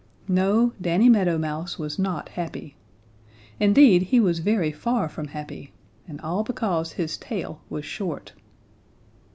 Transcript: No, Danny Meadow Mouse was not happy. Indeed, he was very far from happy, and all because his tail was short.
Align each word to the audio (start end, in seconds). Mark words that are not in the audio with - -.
No, 0.27 0.73
Danny 0.81 1.09
Meadow 1.09 1.37
Mouse 1.37 1.77
was 1.77 1.99
not 1.99 2.29
happy. 2.29 2.75
Indeed, 3.59 4.01
he 4.01 4.19
was 4.19 4.39
very 4.39 4.71
far 4.71 5.07
from 5.07 5.27
happy, 5.27 5.73
and 6.07 6.19
all 6.21 6.43
because 6.43 6.93
his 6.93 7.17
tail 7.17 7.61
was 7.69 7.85
short. 7.85 8.33